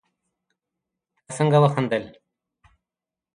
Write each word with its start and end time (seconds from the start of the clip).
تا 1.25 1.31
څنګه 1.37 1.57
وخندل 1.63 2.03